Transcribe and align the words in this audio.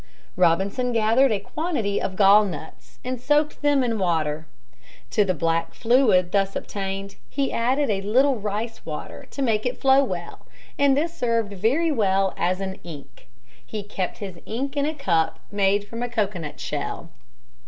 Robinson 0.35 0.93
gathered 0.93 1.31
a 1.31 1.39
quantity 1.39 2.01
of 2.01 2.15
gall 2.15 2.43
nuts 2.43 2.97
and 3.05 3.21
soaked 3.21 3.61
them 3.61 3.83
in 3.83 3.99
water. 3.99 4.47
To 5.11 5.23
the 5.23 5.35
black 5.35 5.75
fluid 5.75 6.31
thus 6.31 6.55
obtained 6.55 7.17
he 7.29 7.53
added 7.53 7.91
a 7.91 8.01
little 8.01 8.37
rice 8.37 8.83
water 8.83 9.27
to 9.29 9.41
make 9.43 9.63
it 9.63 9.79
flow 9.79 10.03
well, 10.03 10.47
and 10.75 10.97
this 10.97 11.13
served 11.13 11.53
very 11.53 11.91
well 11.91 12.33
as 12.35 12.61
an 12.61 12.79
ink. 12.83 13.27
He 13.63 13.83
kept 13.83 14.17
his 14.17 14.39
ink 14.47 14.75
in 14.75 14.87
a 14.87 14.95
cup 14.95 15.37
made 15.51 15.87
from 15.87 16.01
a 16.01 16.09
cocoanut 16.09 16.59
shell. 16.59 17.11